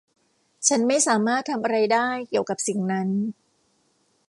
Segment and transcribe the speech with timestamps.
[0.67, 3.09] ฉันไม่สามารถทำอะไรได้เดี่ยวกับสิ่งนั้น